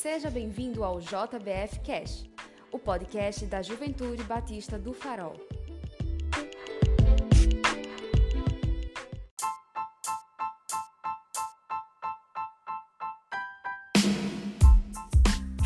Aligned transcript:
Seja 0.00 0.30
bem-vindo 0.30 0.84
ao 0.84 1.00
JBF 1.00 1.80
Cash, 1.84 2.24
o 2.70 2.78
podcast 2.78 3.44
da 3.46 3.62
Juventude 3.62 4.22
Batista 4.22 4.78
do 4.78 4.92
Farol. 4.92 5.34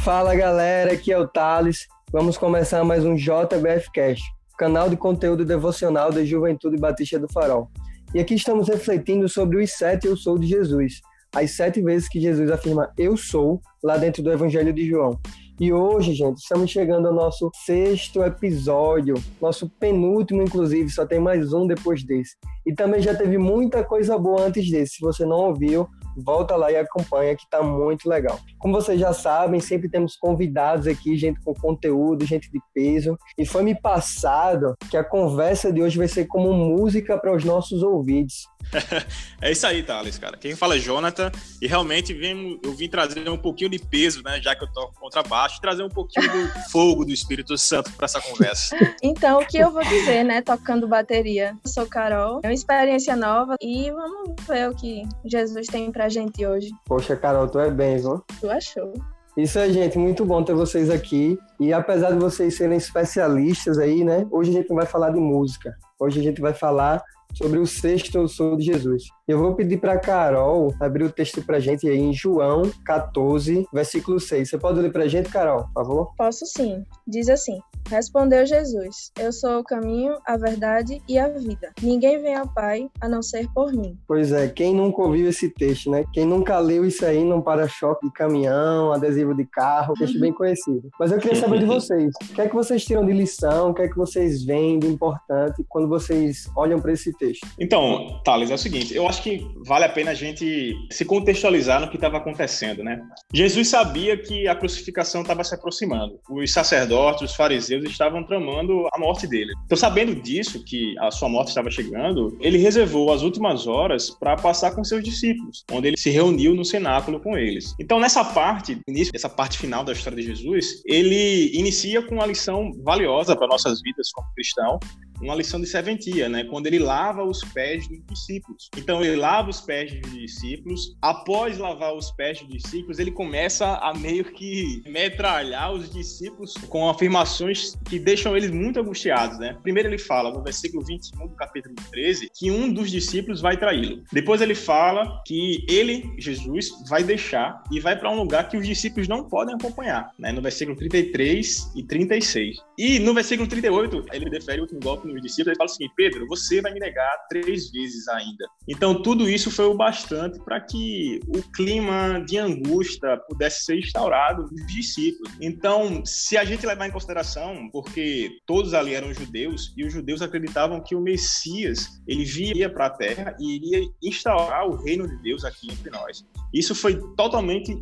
Fala 0.03 0.35
galera, 0.35 0.95
aqui 0.95 1.13
é 1.13 1.19
o 1.19 1.29
Thales. 1.29 1.87
Vamos 2.11 2.39
começar 2.39 2.83
mais 2.85 3.05
um 3.05 3.15
JBF 3.15 3.93
Cash, 3.93 4.23
canal 4.57 4.89
de 4.89 4.97
conteúdo 4.97 5.45
devocional 5.45 6.11
da 6.11 6.25
Juventude 6.25 6.79
Batista 6.79 7.19
do 7.19 7.31
Farol. 7.31 7.71
E 8.15 8.19
aqui 8.19 8.33
estamos 8.33 8.67
refletindo 8.67 9.29
sobre 9.29 9.63
os 9.63 9.73
sete 9.73 10.07
Eu 10.07 10.17
Sou 10.17 10.39
de 10.39 10.47
Jesus, 10.47 11.03
as 11.35 11.53
sete 11.53 11.81
vezes 11.81 12.09
que 12.09 12.21
Jesus 12.21 12.51
afirma 12.51 12.93
Eu 12.97 13.17
Sou 13.17 13.61
lá 13.83 13.97
dentro 13.97 14.23
do 14.23 14.31
Evangelho 14.31 14.73
de 14.73 14.87
João. 14.87 15.19
E 15.61 15.73
hoje, 15.73 16.13
gente, 16.13 16.39
estamos 16.39 16.71
chegando 16.71 17.09
ao 17.09 17.15
nosso 17.15 17.51
sexto 17.65 18.23
episódio, 18.23 19.15
nosso 19.41 19.69
penúltimo, 19.69 20.43
inclusive, 20.43 20.89
só 20.91 21.07
tem 21.07 21.21
mais 21.21 21.53
um 21.53 21.67
depois 21.67 22.03
desse. 22.05 22.37
E 22.67 22.75
também 22.75 23.01
já 23.01 23.15
teve 23.15 23.39
muita 23.39 23.85
coisa 23.85 24.19
boa 24.19 24.43
antes 24.43 24.69
desse. 24.71 24.97
Se 24.97 25.01
você 25.01 25.25
não 25.25 25.37
ouviu, 25.37 25.89
volta 26.17 26.57
lá 26.57 26.71
e 26.71 26.77
acompanha 26.77 27.37
que 27.37 27.49
tá 27.49 27.63
muito 27.63 28.09
legal. 28.09 28.39
Como 28.59 28.75
vocês 28.75 28.99
já 28.99 29.13
sabem, 29.13 29.61
sempre 29.61 29.89
temos 29.89 30.17
convidados 30.17 30.87
aqui, 30.87 31.17
gente 31.17 31.41
com 31.43 31.55
conteúdo, 31.55 32.27
gente 32.27 32.51
de 32.51 32.59
peso. 32.75 33.17
E 33.39 33.47
foi 33.47 33.63
me 33.63 33.75
passado 33.75 34.75
que 34.91 34.97
a 34.97 35.05
conversa 35.05 35.73
de 35.73 35.83
hoje 35.83 35.99
vai 35.99 36.09
ser 36.09 36.27
como 36.27 36.53
música 36.53 37.19
para 37.19 37.35
os 37.35 37.45
nossos 37.45 37.83
ouvidos. 37.83 38.47
é 39.41 39.53
isso 39.53 39.67
aí, 39.67 39.83
Thales, 39.83 40.19
cara. 40.19 40.37
Quem 40.37 40.55
fala 40.55 40.77
é 40.77 40.79
Jonathan, 40.79 41.31
e 41.61 41.67
realmente 41.67 42.13
vim, 42.13 42.59
eu 42.63 42.75
vim 42.75 42.89
trazer 42.89 43.29
um 43.29 43.37
pouquinho 43.37 43.71
de 43.71 43.79
peso, 43.79 44.23
né? 44.23 44.41
Já 44.41 44.55
que 44.55 44.65
eu 44.65 44.73
toco 44.73 44.99
contrabaixo, 44.99 45.61
trazer 45.61 45.83
um 45.83 45.89
pouquinho 45.89 46.31
do 46.31 46.49
fogo 46.71 47.05
do 47.05 47.13
Espírito 47.13 47.57
Santo 47.59 47.93
para 47.93 48.07
essa 48.07 48.21
conversa. 48.21 48.77
Então, 49.03 49.41
o 49.41 49.47
que 49.47 49.59
eu 49.59 49.71
vou 49.71 49.83
dizer, 49.85 50.25
né? 50.25 50.43
Tocando 50.43 50.89
bateria. 50.89 51.57
Eu 51.65 51.71
sou 51.71 51.87
Carol, 51.87 52.41
é 52.43 52.49
uma 52.49 52.55
experiência 52.55 53.17
nova 53.17 53.57
e 53.61 53.91
vamos 53.91 54.35
ver 54.47 54.69
o 54.69 54.75
que 54.75 55.03
Jesus 55.25 55.67
tem 55.67 55.91
pra 55.91 56.09
gente 56.09 56.45
hoje. 56.47 56.71
Poxa, 56.87 57.17
Carol, 57.17 57.49
tu 57.49 57.59
é 57.59 57.71
bem, 57.71 57.99
viu? 57.99 58.25
Tu 58.41 58.51
achou? 58.51 58.93
Isso 59.37 59.59
aí, 59.59 59.73
gente, 59.73 59.97
muito 59.97 60.27
bom 60.27 60.43
ter 60.43 60.55
vocês 60.55 60.91
aqui. 60.91 61.39
E 61.59 61.73
apesar 61.73 62.11
de 62.11 62.19
vocês 62.19 62.55
serem 62.55 62.77
especialistas 62.77 63.79
aí, 63.79 64.05
né? 64.05 64.27
Hoje 64.31 64.51
a 64.51 64.53
gente 64.55 64.69
não 64.69 64.77
vai 64.77 64.85
falar 64.85 65.11
de 65.11 65.19
música. 65.19 65.75
Hoje 65.99 66.21
a 66.21 66.23
gente 66.23 66.41
vai 66.41 66.53
falar 66.53 67.03
sobre 67.35 67.59
o 67.59 67.67
sexto 67.67 68.15
eu 68.17 68.29
sou 68.29 68.59
de 68.59 68.65
Jesus. 68.65 69.05
Eu 69.27 69.39
vou 69.39 69.55
pedir 69.55 69.79
para 69.79 69.99
Carol 69.99 70.75
abrir 70.79 71.05
o 71.05 71.11
texto 71.11 71.43
para 71.43 71.59
gente 71.59 71.89
aí 71.89 71.99
em 71.99 72.13
João 72.13 72.71
14, 72.85 73.67
versículo 73.73 74.21
6. 74.21 74.51
Você 74.51 74.59
pode 74.59 74.81
ler 74.81 74.93
para 74.93 75.09
gente, 75.09 75.31
Carol, 75.31 75.65
por 75.65 75.73
favor? 75.73 76.13
Posso 76.17 76.45
sim. 76.45 76.85
Diz 77.07 77.31
assim: 77.31 77.59
Respondeu 77.89 78.47
Jesus: 78.47 79.13
Eu 79.19 79.33
sou 79.33 79.59
o 79.59 79.65
caminho, 79.65 80.17
a 80.27 80.37
verdade 80.37 81.03
e 81.09 81.19
a 81.19 81.29
vida. 81.29 81.73
Ninguém 81.83 82.21
vem 82.21 82.35
ao 82.35 82.49
Pai 82.49 82.89
a 83.01 83.09
não 83.09 83.23
ser 83.23 83.49
por 83.55 83.73
mim. 83.73 83.99
Pois 84.07 84.33
é, 84.33 84.49
quem 84.49 84.75
nunca 84.75 85.03
ouviu 85.03 85.29
esse 85.29 85.49
texto, 85.51 85.91
né? 85.91 86.05
Quem 86.13 86.25
nunca 86.25 86.59
leu 86.59 86.85
isso 86.85 87.05
aí 87.05 87.23
num 87.23 87.41
para-choque 87.41 88.07
de 88.07 88.13
caminhão, 88.13 88.93
adesivo 88.93 89.35
de 89.35 89.45
carro, 89.45 89.95
texto 89.95 90.19
bem 90.19 90.33
conhecido. 90.33 90.89
Mas 90.99 91.13
eu 91.13 91.19
queria 91.19 91.39
saber 91.39 91.59
de 91.59 91.65
vocês: 91.67 92.13
o 92.23 92.35
que 92.35 92.41
é 92.41 92.49
que 92.49 92.55
vocês 92.55 92.85
tiram 92.85 93.05
de 93.05 93.13
lição, 93.13 93.71
o 93.71 93.75
que 93.75 93.83
é 93.83 93.89
que 93.89 93.97
vocês 93.97 94.45
veem 94.45 94.79
de 94.79 94.87
importante 94.87 95.65
quando 95.69 95.89
vocês 95.89 96.51
olham 96.57 96.81
para 96.81 96.93
esse 96.93 97.13
texto? 97.17 97.47
Então, 97.59 98.21
Thales, 98.25 98.51
é 98.51 98.55
o 98.55 98.59
seguinte: 98.59 98.95
eu 98.95 99.09
acho 99.09 99.23
que 99.23 99.47
vale 99.67 99.85
a 99.85 99.89
pena 99.89 100.11
a 100.11 100.15
gente 100.15 100.75
se 100.91 101.05
contextualizar 101.05 101.81
no 101.81 101.89
que 101.89 101.97
estava 101.97 102.19
acontecendo, 102.19 102.83
né? 102.83 103.01
Jesus 103.33 103.69
sabia 103.69 104.17
que 104.17 104.47
a 104.49 104.55
crucificação 104.55 105.23
estava 105.23 105.45
se 105.45 105.55
aproximando. 105.55 106.19
Os 106.31 106.53
sacerdotes, 106.53 107.31
os 107.31 107.37
fariseus, 107.37 107.72
estavam 107.81 108.23
tramando 108.23 108.87
a 108.93 108.99
morte 108.99 109.27
dele. 109.27 109.53
Então, 109.67 109.77
sabendo 109.77 110.15
disso, 110.15 110.63
que 110.65 110.97
a 110.99 111.11
sua 111.11 111.29
morte 111.29 111.49
estava 111.49 111.71
chegando, 111.71 112.37
ele 112.41 112.59
reservou 112.59 113.13
as 113.13 113.23
últimas 113.23 113.67
horas 113.67 114.11
para 114.11 114.37
passar 114.37 114.75
com 114.75 114.85
seus 114.85 115.03
discípulos, 115.03 115.65
onde 115.71 115.89
ele 115.89 115.97
se 115.97 116.11
reuniu 116.11 116.55
no 116.55 116.65
cenáculo 116.65 117.21
com 117.21 117.37
eles. 117.37 117.75
Então, 117.81 117.99
nessa 117.99 118.25
parte, 118.25 118.81
início 118.87 119.13
parte 119.29 119.59
final 119.59 119.85
da 119.85 119.93
história 119.93 120.17
de 120.17 120.27
Jesus, 120.27 120.83
ele 120.87 121.51
inicia 121.55 122.03
com 122.03 122.17
uma 122.17 122.27
lição 122.27 122.71
valiosa 122.85 123.35
para 123.35 123.47
nossas 123.47 123.81
vidas 123.83 124.11
como 124.13 124.27
cristão, 124.35 124.79
uma 125.23 125.35
lição 125.35 125.61
de 125.61 125.67
serventia, 125.67 126.29
né? 126.29 126.45
Quando 126.45 126.67
ele 126.67 126.79
lava 126.79 127.23
os 127.23 127.43
pés 127.45 127.87
dos 127.89 128.01
discípulos. 128.07 128.69
Então 128.77 129.03
ele 129.05 129.17
lava 129.17 129.49
os 129.49 129.61
pés 129.61 129.93
dos 130.01 130.13
discípulos. 130.13 130.97
Após 131.01 131.59
lavar 131.59 131.95
os 131.95 132.11
pés 132.11 132.41
dos 132.41 132.49
discípulos, 132.49 132.99
ele 132.99 133.11
começa 133.11 133.77
a 133.77 133.95
meio 133.95 134.25
que 134.25 134.83
metralhar 134.87 135.73
os 135.73 135.91
discípulos 135.91 136.55
com 136.69 136.89
afirmações 136.89 137.77
que 137.89 137.99
deixam 137.99 138.37
eles 138.37 138.51
muito 138.51 138.81
angustiados, 138.81 139.39
né? 139.39 139.57
Primeiro 139.63 139.89
ele 139.89 139.99
fala 139.99 140.33
no 140.33 140.43
versículo 140.43 140.85
21 140.85 141.29
do 141.29 141.35
capítulo 141.35 141.75
13 141.91 142.31
que 142.35 142.51
um 142.51 142.73
dos 142.73 142.91
discípulos 142.91 143.41
vai 143.41 143.57
traí-lo. 143.57 144.03
Depois 144.13 144.41
ele 144.41 144.55
fala 144.55 145.23
que 145.27 145.65
ele, 145.69 146.13
Jesus, 146.19 146.71
vai 146.89 147.05
deixar 147.05 147.63
e 147.71 147.79
vai 147.79 147.97
para 147.97 148.11
um 148.11 148.17
lugar 148.17 148.49
que 148.49 148.57
os 148.57 148.67
discípulos 148.67 149.07
não 149.07 149.25
podem 149.25 149.55
acompanhar, 149.55 150.11
né? 150.19 150.33
No 150.33 150.43
versículo 150.43 150.77
33 150.77 151.73
e 151.77 151.83
36. 151.83 152.57
E 152.77 152.99
no 152.99 153.15
versículo 153.15 153.49
38, 153.49 154.07
ele 154.13 154.29
defere 154.29 154.61
o 154.61 154.63
último 154.63 154.81
golpe 154.81 155.12
nos 155.13 155.23
discípulos, 155.23 155.49
ele 155.49 155.57
fala 155.57 155.69
seguinte: 155.69 155.95
Pedro, 155.97 156.27
você 156.27 156.61
vai 156.61 156.73
me 156.73 156.81
negar 156.81 157.11
três 157.29 157.71
vezes 157.71 158.09
ainda. 158.09 158.47
Então, 158.69 159.03
tudo 159.03 159.29
isso 159.29 159.51
foi 159.51 159.67
o 159.67 159.77
bastante 159.77 160.39
para 160.45 160.61
que 160.61 161.21
o 161.29 161.43
clima 161.53 162.25
de 162.27 162.39
angústia 162.39 163.17
pudesse 163.29 163.65
ser 163.65 163.79
instaurado 163.79 164.43
nos 164.43 164.67
discípulos. 164.67 165.33
Então, 165.41 166.05
se 166.05 166.37
a 166.37 166.45
gente 166.45 166.67
levar 166.67 166.87
em 166.87 166.91
consideração, 166.93 167.69
porque 167.73 168.31
todos 168.47 168.75
ali 168.75 168.95
eram 168.95 169.13
judeus 169.13 169.73
e 169.77 169.85
os 169.85 169.93
judeus 169.93 170.23
acreditavam 170.23 170.83
que 170.83 170.95
o 170.95 171.01
Messias 171.01 171.87
ele 172.07 172.25
viria 172.25 172.71
para 172.71 172.87
a 172.87 172.91
Terra 172.91 173.37
e 173.39 173.57
iria 173.57 173.89
instaurar 174.03 174.67
o 174.67 174.77
reino 174.77 175.07
de 175.07 175.17
Deus 175.23 175.45
aqui 175.45 175.71
entre 175.71 175.91
nós. 175.91 176.25
Isso 176.53 176.75
foi 176.75 177.01
totalmente 177.17 177.75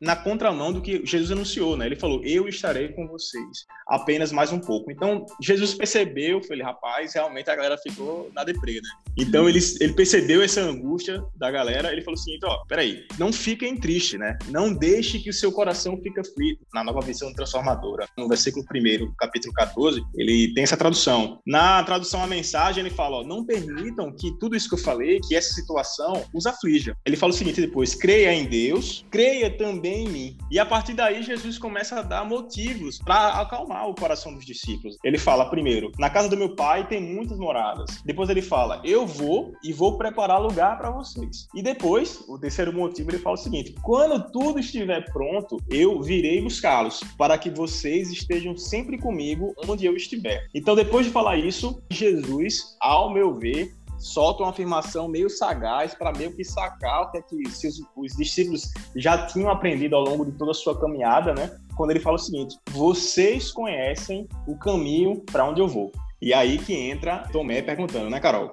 na 0.00 0.16
contramão 0.16 0.72
do 0.72 0.80
que 0.80 1.04
Jesus 1.04 1.30
anunciou, 1.30 1.76
né? 1.76 1.86
Ele 1.86 1.96
falou: 1.96 2.24
Eu 2.24 2.48
estarei 2.48 2.88
com 2.88 3.06
vocês 3.06 3.66
apenas 3.88 4.30
mais 4.30 4.52
um 4.52 4.58
pouco. 4.58 4.92
Então, 4.92 5.24
Jesus 5.40 5.74
percebeu, 5.74 6.42
falei, 6.42 6.62
rapaz, 6.62 7.14
realmente 7.14 7.50
a 7.50 7.56
galera 7.56 7.78
ficou 7.78 8.30
na 8.34 8.44
deprê, 8.44 8.74
né? 8.74 8.88
Então, 9.16 9.48
ele, 9.48 9.58
ele 9.80 9.94
percebeu 9.94 10.42
essa 10.42 10.60
angústia 10.60 11.22
da 11.36 11.50
galera, 11.50 11.90
ele 11.90 12.02
falou 12.02 12.18
assim: 12.20 12.38
ó, 12.44 12.64
peraí, 12.68 13.04
não 13.18 13.32
fiquem 13.32 13.76
tristes, 13.76 14.20
né? 14.20 14.38
Não 14.48 14.72
deixe 14.72 15.18
que 15.18 15.30
o 15.30 15.32
seu 15.32 15.50
coração 15.50 15.98
fique 16.02 16.20
aflito. 16.20 16.64
Na 16.72 16.84
nova 16.84 17.00
visão 17.00 17.32
transformadora, 17.32 18.06
no 18.16 18.28
versículo 18.28 18.64
1, 18.64 19.14
capítulo 19.18 19.52
14, 19.54 20.02
ele 20.16 20.52
tem 20.54 20.64
essa 20.64 20.76
tradução. 20.76 21.40
Na 21.46 21.82
tradução 21.82 22.22
a 22.22 22.26
mensagem, 22.26 22.84
ele 22.84 22.94
fala: 22.94 23.18
ó, 23.18 23.24
não 23.24 23.44
permitam 23.44 24.14
que 24.14 24.36
tudo 24.38 24.54
isso 24.54 24.68
que 24.68 24.74
eu 24.74 24.78
falei, 24.78 25.18
que 25.26 25.34
essa 25.34 25.52
situação 25.54 26.24
os 26.34 26.46
aflija. 26.46 26.94
Ele 27.06 27.16
fala 27.16 27.32
o 27.32 27.36
seguinte 27.36 27.60
depois: 27.60 27.94
creia 27.94 28.32
em 28.32 28.46
Deus, 28.46 29.04
creia 29.10 29.50
também 29.56 29.87
em 29.88 30.08
mim. 30.08 30.38
E 30.50 30.58
a 30.58 30.66
partir 30.66 30.94
daí, 30.94 31.22
Jesus 31.22 31.58
começa 31.58 31.98
a 31.98 32.02
dar 32.02 32.24
motivos 32.24 32.98
para 32.98 33.40
acalmar 33.40 33.88
o 33.88 33.94
coração 33.94 34.34
dos 34.34 34.44
discípulos. 34.44 34.96
Ele 35.04 35.18
fala, 35.18 35.50
primeiro, 35.50 35.92
na 35.98 36.10
casa 36.10 36.28
do 36.28 36.36
meu 36.36 36.54
pai 36.54 36.86
tem 36.86 37.00
muitas 37.00 37.38
moradas. 37.38 38.02
Depois 38.04 38.28
ele 38.28 38.42
fala, 38.42 38.80
eu 38.84 39.06
vou 39.06 39.52
e 39.62 39.72
vou 39.72 39.96
preparar 39.96 40.40
lugar 40.40 40.78
para 40.78 40.90
vocês. 40.90 41.48
E 41.54 41.62
depois, 41.62 42.24
o 42.28 42.38
terceiro 42.38 42.72
motivo, 42.72 43.10
ele 43.10 43.18
fala 43.18 43.34
o 43.34 43.38
seguinte: 43.38 43.74
quando 43.82 44.30
tudo 44.30 44.58
estiver 44.58 45.10
pronto, 45.12 45.56
eu 45.68 46.00
virei 46.02 46.40
buscá-los, 46.40 47.00
para 47.16 47.38
que 47.38 47.50
vocês 47.50 48.10
estejam 48.10 48.56
sempre 48.56 48.98
comigo 48.98 49.54
onde 49.66 49.86
eu 49.86 49.96
estiver. 49.96 50.46
Então, 50.54 50.74
depois 50.74 51.06
de 51.06 51.12
falar 51.12 51.36
isso, 51.36 51.82
Jesus, 51.90 52.76
ao 52.80 53.12
meu 53.12 53.34
ver, 53.34 53.74
solta 53.98 54.42
uma 54.42 54.50
afirmação 54.50 55.08
meio 55.08 55.28
sagaz 55.28 55.94
para 55.94 56.12
meio 56.12 56.34
que 56.34 56.44
sacar 56.44 57.02
o 57.02 57.10
que 57.10 57.18
é 57.18 57.22
que 57.22 57.50
se 57.50 57.68
os, 57.68 57.82
os, 57.96 58.16
discípulos 58.16 58.72
já 58.96 59.26
tinham 59.26 59.50
aprendido 59.50 59.96
ao 59.96 60.04
longo 60.04 60.24
de 60.24 60.32
toda 60.32 60.52
a 60.52 60.54
sua 60.54 60.78
caminhada, 60.78 61.34
né? 61.34 61.58
Quando 61.76 61.90
ele 61.90 62.00
fala 62.00 62.16
o 62.16 62.18
seguinte: 62.18 62.56
vocês 62.70 63.50
conhecem 63.50 64.28
o 64.46 64.56
caminho 64.56 65.20
para 65.30 65.44
onde 65.44 65.60
eu 65.60 65.68
vou. 65.68 65.92
E 66.20 66.34
aí 66.34 66.58
que 66.58 66.74
entra 66.74 67.28
Tomé 67.32 67.62
perguntando, 67.62 68.10
né, 68.10 68.18
Carol? 68.18 68.52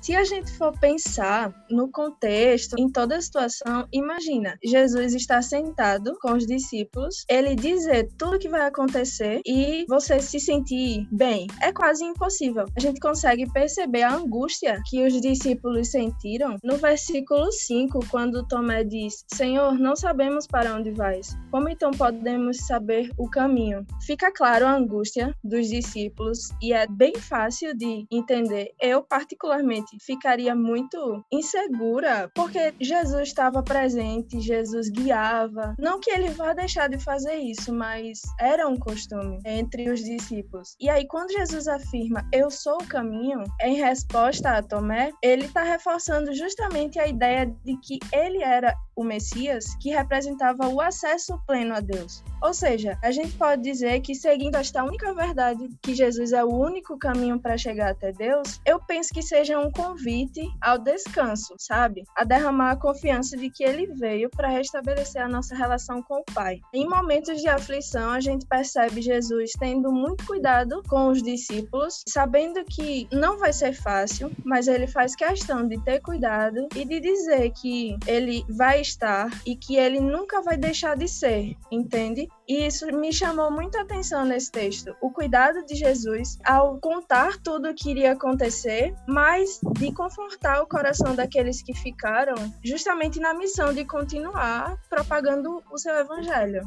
Se 0.00 0.14
a 0.14 0.22
gente 0.22 0.52
for 0.58 0.78
pensar 0.78 1.54
no 1.70 1.90
contexto, 1.90 2.76
em 2.78 2.90
toda 2.90 3.16
a 3.16 3.20
situação, 3.20 3.86
imagina, 3.90 4.58
Jesus 4.62 5.14
está 5.14 5.40
sentado 5.40 6.16
com 6.20 6.32
os 6.32 6.46
discípulos, 6.46 7.24
ele 7.28 7.54
dizer 7.54 8.08
tudo 8.18 8.38
que 8.38 8.48
vai 8.48 8.66
acontecer 8.66 9.40
e 9.46 9.86
você 9.88 10.20
se 10.20 10.38
sentir 10.38 11.08
bem. 11.10 11.46
É 11.62 11.72
quase 11.72 12.04
impossível. 12.04 12.66
A 12.76 12.80
gente 12.80 13.00
consegue 13.00 13.50
perceber 13.50 14.02
a 14.02 14.14
angústia 14.14 14.80
que 14.86 15.06
os 15.06 15.20
discípulos 15.20 15.90
sentiram 15.90 16.56
no 16.62 16.76
versículo 16.76 17.50
5, 17.50 18.00
quando 18.10 18.46
Tomé 18.46 18.84
diz: 18.84 19.24
Senhor, 19.28 19.78
não 19.78 19.96
sabemos 19.96 20.46
para 20.46 20.74
onde 20.74 20.90
vais. 20.90 21.36
Como 21.50 21.68
então 21.68 21.90
podemos 21.92 22.58
saber 22.66 23.10
o 23.16 23.28
caminho? 23.28 23.86
Fica 24.06 24.30
claro 24.30 24.66
a 24.66 24.74
angústia 24.74 25.34
dos 25.42 25.68
discípulos 25.68 26.50
e 26.60 26.72
é 26.72 26.86
bem 26.86 27.14
fácil 27.14 27.74
de 27.76 28.06
entender. 28.10 28.72
Eu, 28.80 29.02
particularmente, 29.02 29.33
particularmente, 29.34 29.96
ficaria 30.00 30.54
muito 30.54 31.24
insegura, 31.32 32.30
porque 32.34 32.74
Jesus 32.80 33.28
estava 33.28 33.62
presente, 33.62 34.40
Jesus 34.40 34.88
guiava. 34.88 35.74
Não 35.78 36.00
que 36.00 36.10
ele 36.10 36.30
vá 36.30 36.52
deixar 36.52 36.88
de 36.88 36.98
fazer 36.98 37.36
isso, 37.36 37.72
mas 37.72 38.20
era 38.40 38.68
um 38.68 38.76
costume 38.76 39.38
entre 39.44 39.90
os 39.90 40.02
discípulos. 40.02 40.76
E 40.80 40.88
aí, 40.88 41.06
quando 41.06 41.32
Jesus 41.32 41.68
afirma, 41.68 42.24
Eu 42.32 42.50
sou 42.50 42.76
o 42.76 42.86
caminho, 42.86 43.42
em 43.62 43.76
resposta 43.76 44.50
a 44.50 44.62
Tomé, 44.62 45.12
ele 45.22 45.46
está 45.46 45.62
reforçando 45.62 46.32
justamente 46.34 46.98
a 46.98 47.06
ideia 47.06 47.46
de 47.64 47.76
que 47.80 47.98
ele 48.12 48.42
era 48.42 48.74
o 48.96 49.04
Messias, 49.04 49.74
que 49.80 49.90
representava 49.90 50.68
o 50.68 50.80
acesso 50.80 51.38
pleno 51.46 51.74
a 51.74 51.80
Deus. 51.80 52.22
Ou 52.42 52.52
seja, 52.52 52.98
a 53.02 53.10
gente 53.10 53.32
pode 53.36 53.62
dizer 53.62 54.00
que 54.00 54.14
seguindo 54.14 54.56
esta 54.56 54.84
única 54.84 55.12
verdade, 55.14 55.68
que 55.82 55.94
Jesus 55.94 56.32
é 56.32 56.44
o 56.44 56.54
único 56.54 56.98
caminho 56.98 57.38
para 57.40 57.56
chegar 57.56 57.90
até 57.90 58.12
Deus, 58.12 58.60
eu 58.66 58.78
penso 58.78 59.12
que 59.12 59.22
seja 59.22 59.58
um 59.58 59.70
convite 59.70 60.42
ao 60.60 60.78
descanso, 60.78 61.54
sabe? 61.58 62.04
A 62.16 62.24
derramar 62.24 62.72
a 62.72 62.76
confiança 62.76 63.36
de 63.36 63.50
que 63.50 63.64
ele 63.64 63.86
veio 63.86 64.30
para 64.30 64.48
restabelecer 64.48 65.22
a 65.22 65.28
nossa 65.28 65.54
relação 65.54 66.02
com 66.02 66.20
o 66.20 66.24
Pai. 66.34 66.60
Em 66.72 66.88
momentos 66.88 67.40
de 67.40 67.48
aflição, 67.48 68.10
a 68.10 68.20
gente 68.20 68.46
percebe 68.46 69.00
Jesus 69.00 69.52
tendo 69.58 69.90
muito 69.90 70.26
cuidado 70.26 70.82
com 70.88 71.08
os 71.08 71.22
discípulos, 71.22 72.02
sabendo 72.08 72.64
que 72.64 73.08
não 73.12 73.38
vai 73.38 73.52
ser 73.52 73.72
fácil, 73.72 74.30
mas 74.44 74.68
ele 74.68 74.86
faz 74.86 75.16
questão 75.16 75.66
de 75.66 75.82
ter 75.82 76.00
cuidado 76.00 76.68
e 76.76 76.84
de 76.84 77.00
dizer 77.00 77.50
que 77.52 77.96
ele 78.06 78.44
vai 78.50 78.83
estar 78.84 79.28
e 79.44 79.56
que 79.56 79.76
ele 79.76 80.00
nunca 80.00 80.42
vai 80.42 80.56
deixar 80.56 80.96
de 80.96 81.08
ser, 81.08 81.56
entende? 81.70 82.28
E 82.46 82.66
isso 82.66 82.86
me 82.86 83.12
chamou 83.12 83.50
muita 83.50 83.80
atenção 83.80 84.24
nesse 84.24 84.50
texto. 84.50 84.94
O 85.00 85.10
cuidado 85.10 85.64
de 85.64 85.74
Jesus 85.74 86.38
ao 86.44 86.78
contar 86.78 87.38
tudo 87.38 87.70
o 87.70 87.74
que 87.74 87.90
iria 87.90 88.12
acontecer, 88.12 88.94
mas 89.08 89.58
de 89.78 89.92
confortar 89.92 90.62
o 90.62 90.66
coração 90.66 91.14
daqueles 91.14 91.62
que 91.62 91.74
ficaram, 91.74 92.34
justamente 92.62 93.18
na 93.18 93.34
missão 93.34 93.72
de 93.72 93.84
continuar 93.84 94.76
propagando 94.88 95.62
o 95.72 95.78
seu 95.78 95.94
evangelho. 95.96 96.62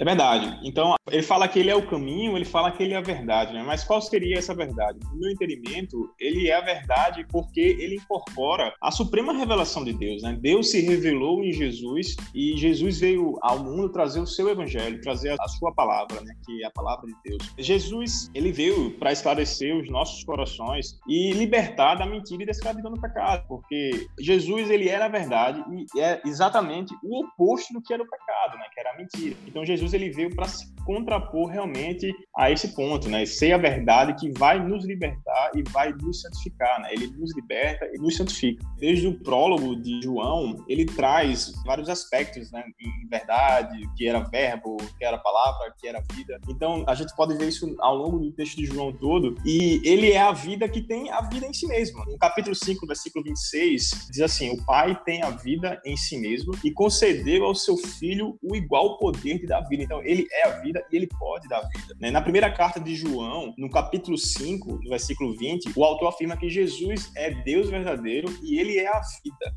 É 0.00 0.04
verdade. 0.04 0.58
Então, 0.62 0.94
ele 1.10 1.22
fala 1.22 1.46
que 1.46 1.58
ele 1.58 1.68
é 1.68 1.76
o 1.76 1.86
caminho, 1.86 2.34
ele 2.34 2.46
fala 2.46 2.70
que 2.70 2.82
ele 2.82 2.94
é 2.94 2.96
a 2.96 3.02
verdade, 3.02 3.52
né? 3.52 3.62
Mas 3.62 3.84
qual 3.84 4.00
seria 4.00 4.38
essa 4.38 4.54
verdade? 4.54 4.98
No 5.12 5.20
meu 5.20 5.30
entendimento, 5.30 6.10
ele 6.18 6.48
é 6.48 6.56
a 6.56 6.62
verdade 6.62 7.26
porque 7.28 7.60
ele 7.60 7.96
incorpora 7.96 8.72
a 8.80 8.90
suprema 8.90 9.34
revelação 9.34 9.84
de 9.84 9.92
Deus, 9.92 10.22
né? 10.22 10.38
Deus 10.40 10.70
se 10.70 10.80
revelou 10.80 11.44
em 11.44 11.52
Jesus 11.52 12.16
e 12.34 12.56
Jesus 12.56 12.98
veio 12.98 13.36
ao 13.42 13.58
mundo 13.58 13.90
trazer 13.90 14.20
o 14.20 14.26
seu 14.26 14.48
evangelho, 14.48 15.02
trazer 15.02 15.36
a 15.38 15.48
sua 15.48 15.70
palavra, 15.74 16.18
né? 16.22 16.34
Que 16.46 16.62
é 16.62 16.66
a 16.66 16.70
palavra 16.70 17.06
de 17.06 17.14
Deus. 17.22 17.54
Jesus, 17.58 18.30
ele 18.34 18.52
veio 18.52 18.92
para 18.92 19.12
esclarecer 19.12 19.76
os 19.76 19.90
nossos 19.90 20.24
corações 20.24 20.98
e 21.06 21.32
libertar 21.32 21.96
da 21.96 22.06
mentira 22.06 22.42
e 22.42 22.46
da 22.46 22.52
escravidão 22.52 22.90
do 22.90 23.00
pecado, 23.00 23.44
porque 23.46 24.06
Jesus, 24.18 24.70
ele 24.70 24.88
era 24.88 25.04
a 25.04 25.08
verdade 25.08 25.62
e 25.94 26.00
é 26.00 26.22
exatamente 26.24 26.94
o 27.04 27.22
oposto 27.22 27.74
do 27.74 27.82
que 27.82 27.92
era 27.92 28.02
o 28.02 28.08
pecado, 28.08 28.56
né? 28.56 28.64
Que 28.72 28.80
era 28.80 28.92
a 28.92 28.96
mentira. 28.96 29.36
Então, 29.46 29.62
Jesus 29.62 29.89
Jesus 29.90 29.94
ele 29.94 30.10
veio 30.10 30.34
para 30.34 30.46
contrapor 30.84 31.48
realmente 31.48 32.12
a 32.36 32.50
esse 32.50 32.74
ponto, 32.74 33.08
né? 33.08 33.26
Ser 33.26 33.52
a 33.52 33.58
verdade 33.58 34.14
que 34.14 34.30
vai 34.38 34.58
nos 34.58 34.84
libertar 34.84 35.50
e 35.54 35.62
vai 35.70 35.92
nos 35.92 36.22
santificar, 36.22 36.80
né? 36.80 36.88
Ele 36.92 37.06
nos 37.08 37.34
liberta 37.34 37.88
e 37.92 37.98
nos 37.98 38.16
santifica. 38.16 38.64
Desde 38.78 39.06
o 39.06 39.18
prólogo 39.20 39.76
de 39.76 40.00
João, 40.02 40.64
ele 40.68 40.84
traz 40.84 41.52
vários 41.64 41.88
aspectos, 41.88 42.50
né? 42.50 42.64
Em 42.80 43.08
verdade, 43.08 43.78
que 43.96 44.08
era 44.08 44.20
verbo, 44.20 44.76
que 44.98 45.04
era 45.04 45.18
palavra, 45.18 45.74
que 45.78 45.86
era 45.86 46.02
vida. 46.12 46.40
Então, 46.48 46.84
a 46.86 46.94
gente 46.94 47.14
pode 47.14 47.36
ver 47.36 47.48
isso 47.48 47.74
ao 47.80 47.96
longo 47.96 48.18
do 48.18 48.32
texto 48.32 48.56
de 48.56 48.66
João 48.66 48.92
todo. 48.92 49.34
E 49.44 49.80
ele 49.84 50.12
é 50.12 50.20
a 50.20 50.32
vida 50.32 50.68
que 50.68 50.80
tem 50.80 51.10
a 51.10 51.20
vida 51.22 51.46
em 51.46 51.52
si 51.52 51.66
mesmo. 51.66 52.04
No 52.06 52.18
capítulo 52.18 52.54
5, 52.54 52.86
versículo 52.86 53.24
26, 53.24 54.08
diz 54.10 54.20
assim: 54.20 54.50
O 54.50 54.64
Pai 54.64 54.98
tem 55.04 55.22
a 55.22 55.30
vida 55.30 55.80
em 55.84 55.96
si 55.96 56.18
mesmo 56.18 56.52
e 56.64 56.72
concedeu 56.72 57.44
ao 57.44 57.54
seu 57.54 57.76
filho 57.76 58.38
o 58.42 58.54
igual 58.56 58.98
poder 58.98 59.38
de 59.38 59.46
dar 59.46 59.60
vida. 59.62 59.82
Então, 59.82 60.02
ele 60.04 60.26
é 60.32 60.48
a 60.48 60.60
vida 60.60 60.69
e 60.90 60.96
ele 60.96 61.06
pode 61.06 61.48
dar 61.48 61.60
vida. 61.60 61.96
Né? 62.00 62.10
Na 62.10 62.20
primeira 62.20 62.50
carta 62.50 62.78
de 62.78 62.94
João, 62.94 63.54
no 63.56 63.70
capítulo 63.70 64.16
5, 64.16 64.80
no 64.82 64.88
versículo 64.88 65.36
20, 65.36 65.72
o 65.76 65.84
autor 65.84 66.08
afirma 66.08 66.36
que 66.36 66.48
Jesus 66.48 67.10
é 67.16 67.30
Deus 67.30 67.68
verdadeiro 67.68 68.28
e 68.42 68.58
ele 68.58 68.78
é 68.78 68.88
a 68.88 69.00
vida. 69.22 69.54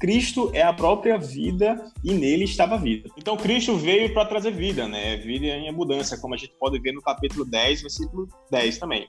Cristo 0.00 0.50
é 0.54 0.62
a 0.62 0.72
própria 0.72 1.18
vida 1.18 1.92
e 2.02 2.14
nele 2.14 2.44
estava 2.44 2.74
a 2.74 2.78
vida. 2.78 3.10
Então 3.18 3.36
Cristo 3.36 3.76
veio 3.76 4.12
para 4.14 4.24
trazer 4.24 4.50
vida, 4.50 4.88
né? 4.88 5.18
Vida 5.18 5.46
em 5.46 5.68
abundância, 5.68 6.16
como 6.18 6.34
a 6.34 6.38
gente 6.38 6.54
pode 6.58 6.80
ver 6.80 6.92
no 6.92 7.02
capítulo 7.02 7.44
10, 7.44 7.82
versículo 7.82 8.26
10 8.50 8.78
também. 8.78 9.06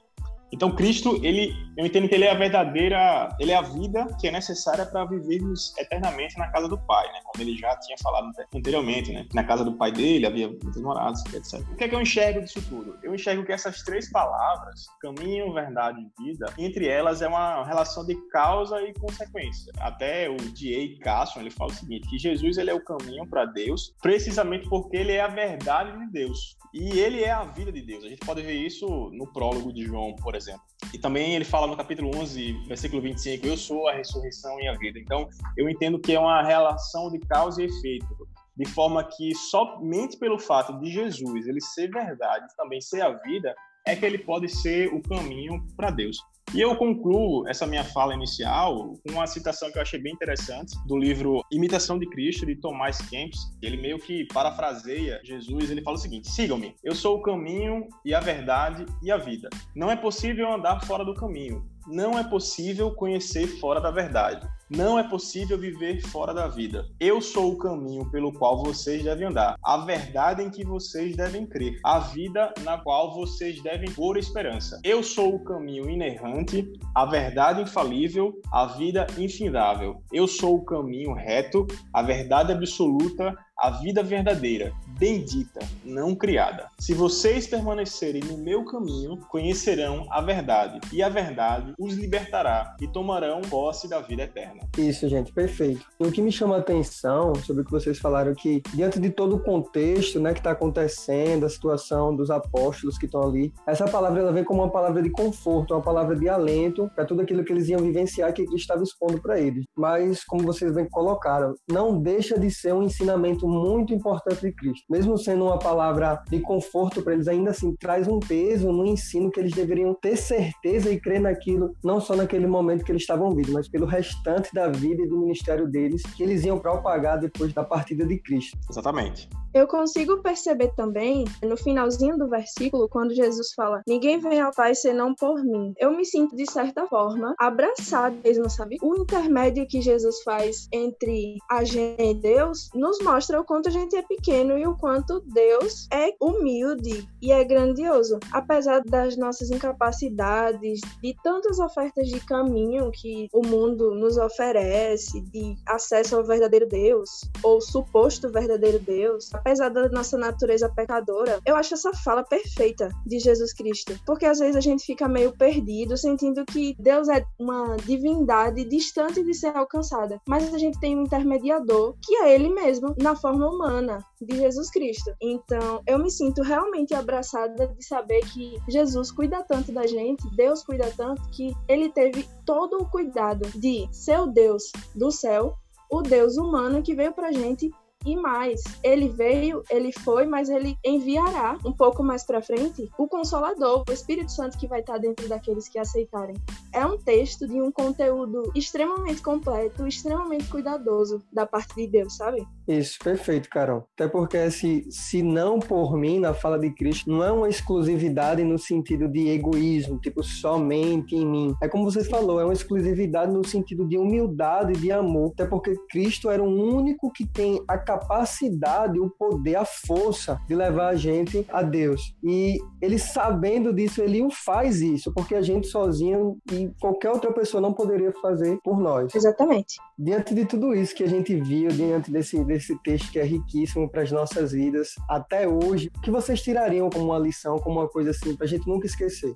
Então 0.51 0.75
Cristo, 0.75 1.19
ele, 1.24 1.53
eu 1.77 1.86
entendo 1.86 2.09
que 2.09 2.15
ele 2.15 2.25
é 2.25 2.31
a 2.31 2.36
verdadeira, 2.36 3.30
ele 3.39 3.51
é 3.51 3.56
a 3.56 3.62
vida 3.62 4.06
que 4.19 4.27
é 4.27 4.31
necessária 4.31 4.86
para 4.86 5.06
vivermos 5.06 5.74
eternamente 5.77 6.38
na 6.38 6.50
casa 6.50 6.68
do 6.68 6.77
Pai, 6.77 7.07
né? 7.07 7.19
Como 7.24 7.44
ele 7.44 7.57
já 7.57 7.75
tinha 7.77 7.98
falado 8.01 8.30
anteriormente, 8.53 9.12
né? 9.13 9.25
Na 9.33 9.44
casa 9.44 9.63
do 9.63 9.74
Pai 9.74 9.92
dele 9.92 10.25
havia 10.25 10.48
muitas 10.48 10.81
moradas, 10.81 11.24
etc. 11.33 11.62
O 11.71 11.75
que 11.75 11.86
é 11.86 11.88
que 11.88 11.95
eu 11.95 12.01
enxergo 12.01 12.42
disso 12.42 12.62
tudo? 12.68 12.98
Eu 13.01 13.15
enxergo 13.15 13.45
que 13.45 13.51
essas 13.51 13.81
três 13.83 14.12
palavras, 14.12 14.86
caminho, 15.01 15.53
verdade 15.53 16.00
e 16.01 16.24
vida, 16.24 16.53
entre 16.57 16.88
elas 16.88 17.21
é 17.21 17.27
uma 17.27 17.65
relação 17.65 18.06
de 18.06 18.15
causa 18.30 18.81
e 18.81 18.94
consequência. 18.94 19.71
Até 19.80 20.30
o 20.30 20.36
D.A. 20.36 21.03
Carson, 21.03 21.42
ele 21.42 21.51
fala 21.51 21.71
o 21.71 21.75
seguinte, 21.75 22.09
que 22.09 22.18
Jesus 22.18 22.57
ele 22.57 22.69
é 22.69 22.74
o 22.74 22.83
caminho 22.83 23.27
para 23.27 23.45
Deus, 23.45 23.94
precisamente 24.01 24.68
porque 24.68 24.98
ele 24.98 25.13
é 25.13 25.21
a 25.21 25.27
verdade 25.27 25.98
de 25.98 26.12
Deus. 26.12 26.57
E 26.74 27.00
ele 27.00 27.21
é 27.21 27.31
a 27.31 27.44
vida 27.44 27.71
de 27.71 27.81
Deus. 27.81 28.03
A 28.03 28.07
gente 28.07 28.25
pode 28.25 28.42
ver 28.42 28.53
isso 28.53 28.88
no 29.12 29.27
prólogo 29.27 29.74
de 29.74 29.83
João, 29.83 30.15
por 30.15 30.36
exemplo. 30.42 30.62
E 30.94 30.98
também 30.98 31.36
ele 31.36 31.46
fala 31.46 31.68
no 31.68 31.78
capítulo 31.78 32.12
11, 32.16 32.54
versículo 32.68 33.02
25, 33.02 33.48
eu 33.48 33.56
sou 33.56 33.88
a 33.88 33.94
ressurreição 33.94 34.60
e 34.60 34.68
a 34.68 34.74
vida. 34.78 35.00
Então, 35.00 35.30
eu 35.58 35.70
entendo 35.70 36.00
que 36.00 36.14
é 36.14 36.20
uma 36.20 36.44
relação 36.44 37.10
de 37.12 37.20
causa 37.20 37.62
e 37.62 37.66
efeito, 37.66 38.28
de 38.58 38.66
forma 38.66 39.04
que 39.04 39.34
somente 39.36 40.18
pelo 40.18 40.38
fato 40.38 40.78
de 40.80 40.92
Jesus, 40.92 41.48
ele 41.48 41.62
ser 41.62 41.90
verdade, 41.90 42.46
também 42.58 42.82
ser 42.82 43.02
a 43.02 43.10
vida, 43.10 43.56
é 43.86 43.95
que 43.95 44.06
ele 44.06 44.18
pode 44.18 44.48
ser 44.50 44.94
o 44.94 45.01
caminho 45.01 45.66
para 45.75 45.92
Deus. 45.92 46.18
E 46.54 46.60
eu 46.60 46.75
concluo 46.75 47.48
essa 47.48 47.66
minha 47.66 47.83
fala 47.83 48.13
inicial 48.13 48.94
com 49.06 49.13
uma 49.13 49.25
citação 49.25 49.72
que 49.72 49.78
eu 49.78 49.81
achei 49.81 49.98
bem 49.98 50.12
interessante 50.12 50.75
do 50.86 50.98
livro 50.98 51.42
Imitação 51.50 51.98
de 51.98 52.06
Cristo, 52.10 52.45
de 52.45 52.57
Tomás 52.57 52.98
Kempis. 53.10 53.39
Ele 53.62 53.78
meio 53.78 53.98
que 53.98 54.25
parafraseia 54.33 55.22
Jesus, 55.24 55.72
ele 55.72 55.81
fala 55.81 55.95
o 55.95 56.00
seguinte: 56.00 56.30
Sigam-me, 56.30 56.75
eu 56.83 56.94
sou 56.94 57.18
o 57.18 57.22
caminho 57.22 57.88
e 58.04 58.13
a 58.13 58.19
verdade 58.19 58.86
e 59.01 59.10
a 59.10 59.16
vida. 59.16 59.50
Não 59.74 59.89
é 59.89 59.95
possível 59.95 60.51
andar 60.51 60.84
fora 60.86 61.06
do 61.06 61.13
caminho. 61.13 61.66
Não 61.88 62.18
é 62.18 62.24
possível 62.24 62.92
conhecer 62.92 63.48
fora 63.60 63.81
da 63.81 63.92
verdade. 63.92 64.48
Não 64.69 64.98
é 64.98 65.04
possível 65.04 65.57
viver 65.57 66.01
fora 66.07 66.34
da 66.34 66.48
vida. 66.48 66.86
Eu 66.98 67.20
sou 67.22 67.51
o 67.51 67.58
caminho 67.58 68.10
pelo 68.10 68.32
qual 68.32 68.63
vocês 68.63 69.03
devem 69.03 69.27
andar, 69.27 69.58
a 69.62 69.77
verdade 69.79 70.41
em 70.41 70.50
que 70.50 70.63
vocês 70.63 71.13
devem 71.13 71.46
crer, 71.46 71.77
a 71.84 72.00
vida 72.00 72.53
na 72.62 72.77
qual 72.77 73.13
vocês 73.13 73.62
devem 73.62 73.91
pôr 73.91 74.15
esperança. 74.15 74.79
Eu 74.82 75.03
sou 75.03 75.36
o 75.36 75.44
caminho 75.44 75.89
inerrante, 75.89 76.72
a 76.96 77.06
verdade 77.06 77.62
infalível, 77.62 78.34
a 78.50 78.67
vida 78.67 79.06
infindável. 79.17 80.01
Eu 80.13 80.25
sou 80.25 80.56
o 80.56 80.63
caminho 80.63 81.13
reto, 81.13 81.67
a 81.94 82.01
verdade 82.01 82.53
absoluta, 82.53 83.36
a 83.60 83.72
vida 83.72 84.01
verdadeira, 84.01 84.74
bendita, 85.01 85.60
não 85.84 86.13
criada. 86.13 86.67
Se 86.77 86.93
vocês 86.93 87.48
permanecerem 87.48 88.22
no 88.24 88.38
meu 88.38 88.63
caminho, 88.63 89.17
conhecerão 89.29 90.05
a 90.12 90.22
verdade, 90.22 90.79
e 90.93 91.01
a 91.01 91.10
verdade 91.10 91.74
os 91.79 91.96
libertará 91.96 92.75
e 92.79 92.88
tomarão 92.88 93.41
posse 93.41 93.89
da 93.89 94.00
vida 94.00 94.22
eterna. 94.22 94.62
Isso, 94.77 95.10
gente, 95.10 95.34
perfeito. 95.34 95.84
E 96.00 96.05
o 96.05 96.12
que 96.12 96.22
me 96.22 96.31
chama 96.31 96.55
a 96.58 96.60
atenção 96.60 97.34
sobre 97.34 97.63
o 97.63 97.65
que 97.65 97.72
vocês 97.72 97.98
falaram 97.98 98.36
que 98.36 98.62
diante 98.75 99.00
de 99.00 99.10
todo 99.10 99.38
o 99.38 99.39
contexto, 99.39 100.20
né, 100.20 100.34
que 100.34 100.39
está 100.39 100.51
acontecendo, 100.51 101.48
a 101.48 101.50
situação 101.50 102.15
dos 102.15 102.29
apóstolos 102.29 103.00
que 103.00 103.08
estão 103.08 103.24
ali, 103.24 103.51
essa 103.65 103.88
palavra 103.88 104.22
ela 104.22 104.31
vem 104.31 104.43
como 104.43 104.62
uma 104.62 104.72
palavra 104.72 105.01
de 105.01 105.10
conforto, 105.10 105.74
uma 105.74 105.81
palavra 105.81 106.15
de 106.15 106.29
alento 106.29 106.91
para 106.93 107.05
tudo 107.05 107.24
aquilo 107.24 107.43
que 107.43 107.51
eles 107.51 107.67
iam 107.70 107.79
vivenciar 107.79 108.31
que 108.34 108.46
Cristo 108.46 108.62
estava 108.62 108.84
expondo 108.84 109.20
para 109.20 109.39
eles. 109.39 109.65
Mas 109.75 110.24
como 110.24 110.43
vocês 110.43 110.72
bem 110.72 110.88
colocaram, 110.88 111.55
não 111.67 112.00
deixa 112.00 112.38
de 112.38 112.51
ser 112.51 112.75
um 112.75 112.84
ensinamento 112.84 113.48
muito 113.48 113.96
importante 113.96 114.41
de 114.41 114.51
Cristo. 114.51 114.90
Mesmo 114.91 115.17
sendo 115.17 115.45
uma 115.45 115.57
palavra 115.57 116.21
de 116.29 116.41
conforto 116.41 117.01
para 117.01 117.13
eles, 117.13 117.25
ainda 117.25 117.51
assim 117.51 117.74
traz 117.77 118.10
um 118.10 118.19
peso 118.19 118.74
no 118.74 118.86
ensino 118.86 119.31
que 119.31 119.39
eles 119.39 119.53
deveriam 119.53 119.93
ter 119.93 120.17
certeza 120.17 120.91
e 120.91 121.00
crer 121.00 121.21
naquilo, 121.21 121.74
não 121.81 122.01
só 122.01 122.13
naquele 122.13 122.45
momento 122.45 122.83
que 122.83 122.91
eles 122.91 123.03
estavam 123.03 123.29
vivendo, 123.33 123.53
mas 123.53 123.69
pelo 123.69 123.86
restante 123.86 124.53
da 124.53 124.67
vida 124.67 125.01
e 125.01 125.07
do 125.07 125.17
ministério 125.17 125.65
deles, 125.65 126.01
que 126.01 126.21
eles 126.21 126.43
iam 126.43 126.60
propagar 126.60 127.17
depois 127.17 127.53
da 127.53 127.63
partida 127.63 128.05
de 128.05 128.19
Cristo. 128.19 128.57
Exatamente. 128.69 129.29
Eu 129.53 129.67
consigo 129.67 130.22
perceber 130.22 130.74
também, 130.75 131.25
no 131.43 131.58
finalzinho 131.58 132.17
do 132.17 132.29
versículo, 132.29 132.88
quando 132.88 133.13
Jesus 133.13 133.51
fala: 133.53 133.81
Ninguém 133.86 134.17
vem 134.17 134.39
ao 134.39 134.53
Pai 134.53 134.74
senão 134.74 135.13
por 135.13 135.43
mim. 135.43 135.74
Eu 135.77 135.91
me 135.91 136.05
sinto, 136.05 136.36
de 136.36 136.50
certa 136.50 136.88
forma, 136.88 137.36
abraçado 137.38 138.15
mesmo, 138.24 138.50
sabe? 138.50 138.77
O 138.81 138.96
intermédio 138.96 139.67
que 139.67 139.81
Jesus 139.81 140.22
faz 140.24 140.70
entre 140.72 141.38
a 141.50 141.65
gente 141.65 142.01
e 142.01 142.13
Deus 142.13 142.70
nos 142.74 143.00
mostra 143.00 143.41
o 143.41 143.43
quanto 143.43 143.67
a 143.67 143.72
gente 143.72 143.96
é 143.96 144.01
pequeno 144.01 144.58
e 144.58 144.65
o 144.65 144.77
quanto 144.77 145.20
Deus 145.20 145.88
é 145.91 146.13
humilde 146.22 147.05
e 147.22 147.34
é 147.34 147.43
grandioso. 147.43 148.20
Apesar 148.31 148.81
das 148.86 149.17
nossas 149.17 149.51
incapacidades, 149.51 150.79
de 151.01 151.13
tantas 151.24 151.60
ofertas 151.60 152.08
de 152.08 152.20
caminho 152.22 152.89
que 152.91 153.27
o 153.34 153.46
mundo 153.46 153.93
nos 153.96 154.17
oferece, 154.17 155.20
de 155.22 155.58
acesso 155.67 156.15
ao 156.15 156.24
verdadeiro 156.24 156.67
Deus, 156.67 157.10
ou 157.43 157.60
suposto 157.60 158.29
verdadeiro 158.29 158.79
Deus, 158.79 159.29
apesar 159.41 159.69
da 159.69 159.89
nossa 159.89 160.17
natureza 160.17 160.69
pecadora, 160.69 161.39
eu 161.45 161.55
acho 161.55 161.74
essa 161.74 161.91
fala 161.93 162.24
perfeita 162.24 162.89
de 163.05 163.19
Jesus 163.19 163.53
Cristo. 163.53 164.00
Porque 164.05 164.25
às 164.25 164.39
vezes 164.39 164.55
a 164.55 164.62
gente 164.62 164.86
fica 164.86 165.07
meio 165.07 165.36
perdido, 165.36 165.98
sentindo 165.98 166.45
que 166.45 166.75
Deus 166.79 167.10
é 167.10 167.25
uma 167.39 167.75
divindade 167.77 168.63
distante 168.63 169.24
de 169.24 169.33
ser 169.33 169.55
alcançada. 169.57 170.21
Mas 170.27 170.53
a 170.53 170.57
gente 170.57 170.79
tem 170.79 170.95
um 170.95 171.03
intermediador, 171.03 171.95
que 172.01 172.15
é 172.15 172.33
Ele 172.33 172.50
mesmo, 172.50 172.95
na 173.01 173.15
forma 173.15 173.50
humana 173.50 174.05
de 174.21 174.38
Jesus 174.38 174.69
Cristo. 174.69 175.12
Então, 175.19 175.81
eu 175.88 175.98
me 175.98 176.12
sinto 176.12 176.43
realmente 176.43 176.93
abraçada 176.93 177.67
de 177.67 177.83
saber 177.83 178.21
que 178.31 178.60
Jesus 178.69 179.12
cuida 179.12 179.43
tanto 179.43 179.71
da 179.71 179.88
gente, 179.88 180.24
Deus 180.36 180.63
cuida 180.63 180.91
tanto, 180.95 181.21
que 181.31 181.55
Ele 181.67 181.89
teve 181.89 182.27
todo 182.45 182.77
o 182.77 182.89
cuidado 182.89 183.48
de 183.60 183.88
ser 183.91 184.19
o 184.19 184.27
Deus 184.27 184.71
do 184.93 185.12
céu 185.12 185.57
o 185.91 186.01
Deus 186.01 186.38
humano 186.38 186.81
que 186.81 186.95
veio 186.95 187.12
pra 187.12 187.33
gente 187.33 187.69
e 188.05 188.15
mais, 188.15 188.62
ele 188.84 189.10
veio, 189.10 189.63
ele 189.70 189.91
foi, 189.91 190.25
mas 190.25 190.50
ele 190.50 190.77
enviará 190.86 191.58
um 191.65 191.72
pouco 191.72 192.03
mais 192.03 192.24
para 192.24 192.41
frente 192.41 192.89
o 192.98 193.08
Consolador, 193.08 193.84
o 193.88 193.91
Espírito 193.91 194.31
Santo 194.31 194.58
que 194.58 194.67
vai 194.67 194.81
estar 194.81 194.98
dentro 194.98 195.27
daqueles 195.27 195.67
que 195.67 195.77
aceitarem. 195.77 196.36
É 196.74 196.86
um 196.86 196.98
texto 196.98 197.48
de 197.48 197.62
um 197.62 197.72
conteúdo 197.72 198.51
extremamente 198.55 199.22
completo, 199.22 199.88
extremamente 199.88 200.48
cuidadoso 200.50 201.22
da 201.31 201.46
parte 201.46 201.75
de 201.75 201.88
Deus, 201.88 202.15
sabe? 202.15 202.46
Isso, 202.67 202.98
perfeito, 203.03 203.50
Carol. 203.50 203.88
Até 203.96 204.08
porque 204.08 204.50
se, 204.50 204.86
se 204.89 205.22
não 205.22 205.60
por 205.60 205.98
mim, 205.98 206.20
na 206.20 206.34
fala 206.34 206.58
de 206.58 206.70
Cristo, 206.72 207.10
não 207.10 207.24
é 207.24 207.31
uma 207.31 207.50
exclusividade 207.50 208.43
no 208.43 208.58
sentido 208.58 209.08
de 209.08 209.29
egoísmo, 209.29 210.00
tipo, 210.00 210.24
somente 210.24 211.15
em 211.15 211.25
mim. 211.25 211.55
É 211.62 211.67
como 211.67 211.84
você 211.84 212.03
falou, 212.03 212.39
é 212.39 212.46
uma 212.46 212.53
exclusividade 212.53 213.31
no 213.31 213.46
sentido 213.46 213.88
de 213.88 213.98
humildade, 213.98 214.79
de 214.79 214.91
amor. 214.91 215.31
Até 215.34 215.46
porque 215.46 215.75
Cristo 215.89 216.29
era 216.29 216.41
o 216.41 216.48
único 216.48 217.12
que 217.12 217.25
tem 217.25 217.62
a 217.67 217.77
capacidade, 217.91 219.00
o 219.00 219.10
poder, 219.10 219.55
a 219.55 219.65
força 219.65 220.39
de 220.48 220.55
levar 220.55 220.89
a 220.89 220.95
gente 220.95 221.45
a 221.50 221.62
Deus. 221.62 222.15
E 222.24 222.57
ele 222.81 222.98
sabendo 222.98 223.74
disso, 223.74 224.01
ele 224.01 224.21
o 224.21 224.29
faz 224.29 224.81
isso, 224.81 225.13
porque 225.13 225.36
a 225.36 225.41
gente 225.41 225.67
sozinho 225.67 226.38
e 226.51 226.69
qualquer 226.79 227.12
outra 227.12 227.31
pessoa 227.33 227.62
não 227.62 227.74
poderia 227.74 228.12
fazer 228.21 228.60
por 228.63 228.79
nós. 228.79 229.13
Exatamente. 229.13 229.75
Diante 229.98 230.33
de 230.33 230.45
tudo 230.45 230.74
isso 230.74 230.95
que 230.95 231.03
a 231.03 231.10
gente 231.10 231.36
viu, 231.36 231.69
diante 231.69 232.12
desse, 232.12 232.43
desse 232.45 232.77
texto 232.81 233.12
que 233.12 233.19
é 233.19 233.24
riquíssimo 233.24 233.89
para 233.89 234.03
as 234.03 234.12
nossas 234.12 234.51
vidas, 234.51 234.89
até 235.10 235.48
hoje, 235.48 235.91
o 235.98 236.01
que 236.01 236.12
vocês 236.12 236.41
tirariam 236.41 236.89
como 236.89 237.05
uma 237.05 237.19
lição, 237.19 237.60
como 237.60 237.79
uma 237.79 237.88
coisa 237.88 238.12
assim, 238.12 238.36
para 238.36 238.45
a 238.45 238.50
gente 238.50 238.67
nunca 238.67 238.86
esquecer? 238.86 239.36